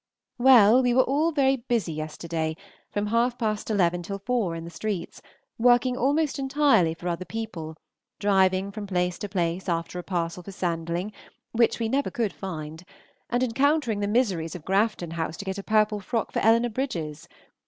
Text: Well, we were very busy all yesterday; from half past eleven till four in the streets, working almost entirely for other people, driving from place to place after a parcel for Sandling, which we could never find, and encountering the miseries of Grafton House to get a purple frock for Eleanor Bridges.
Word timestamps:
Well, 0.39 0.81
we 0.81 0.95
were 0.95 1.31
very 1.31 1.57
busy 1.57 1.91
all 1.93 1.97
yesterday; 1.97 2.55
from 2.89 3.05
half 3.05 3.37
past 3.37 3.69
eleven 3.69 4.01
till 4.01 4.17
four 4.17 4.55
in 4.55 4.63
the 4.65 4.71
streets, 4.71 5.21
working 5.59 5.95
almost 5.95 6.39
entirely 6.39 6.95
for 6.95 7.07
other 7.07 7.23
people, 7.23 7.77
driving 8.17 8.71
from 8.71 8.87
place 8.87 9.19
to 9.19 9.29
place 9.29 9.69
after 9.69 9.99
a 9.99 10.03
parcel 10.03 10.41
for 10.41 10.51
Sandling, 10.51 11.13
which 11.51 11.77
we 11.77 11.85
could 11.87 11.91
never 11.91 12.29
find, 12.31 12.83
and 13.29 13.43
encountering 13.43 13.99
the 13.99 14.07
miseries 14.07 14.55
of 14.55 14.65
Grafton 14.65 15.11
House 15.11 15.37
to 15.37 15.45
get 15.45 15.59
a 15.59 15.63
purple 15.63 15.99
frock 15.99 16.31
for 16.31 16.39
Eleanor 16.39 16.69
Bridges. 16.69 17.27